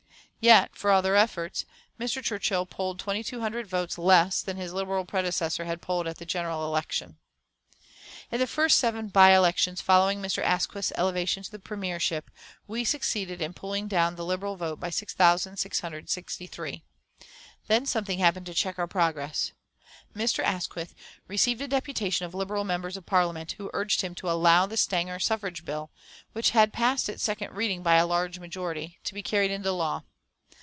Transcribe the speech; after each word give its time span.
Yet 0.43 0.75
for 0.75 0.89
all 0.89 1.03
their 1.03 1.15
efforts, 1.15 1.65
Mr. 1.99 2.19
Churchill 2.19 2.65
polled 2.65 2.97
2200 2.97 3.67
votes 3.67 3.99
less 3.99 4.41
than 4.41 4.57
his 4.57 4.73
Liberal 4.73 5.05
predecessor 5.05 5.65
had 5.65 5.83
polled 5.83 6.07
at 6.07 6.17
the 6.17 6.25
general 6.25 6.65
election. 6.65 7.19
In 8.31 8.39
the 8.39 8.47
first 8.47 8.79
seven 8.79 9.09
by 9.09 9.35
elections 9.35 9.81
following 9.81 10.19
Mr. 10.19 10.41
Asquith's 10.41 10.91
elevation 10.97 11.43
to 11.43 11.51
the 11.51 11.59
premiership, 11.59 12.31
we 12.65 12.83
succeeded 12.83 13.39
in 13.39 13.53
pulling 13.53 13.87
down 13.87 14.15
the 14.15 14.25
Liberal 14.25 14.55
vote 14.55 14.79
by 14.79 14.89
6663. 14.89 16.81
Then 17.67 17.85
something 17.85 18.17
happened 18.17 18.47
to 18.47 18.55
check 18.55 18.79
our 18.79 18.87
progress. 18.87 19.51
Mr. 20.15 20.43
Asquith 20.43 20.95
received 21.27 21.61
a 21.61 21.67
deputation 21.67 22.25
of 22.25 22.33
Liberal 22.33 22.63
members 22.63 22.97
of 22.97 23.05
Parliament, 23.05 23.51
who 23.59 23.69
urged 23.73 24.01
him 24.01 24.15
to 24.15 24.31
allow 24.31 24.65
the 24.65 24.75
Stanger 24.75 25.19
suffrage 25.19 25.63
bill, 25.63 25.91
which 26.33 26.49
had 26.49 26.73
passed 26.73 27.09
its 27.09 27.21
second 27.21 27.55
reading 27.55 27.83
by 27.83 27.97
a 27.97 28.07
large 28.07 28.39
majority, 28.39 28.97
to 29.03 29.13
be 29.13 29.21
carried 29.21 29.51
into 29.51 29.71
law. 29.71 30.01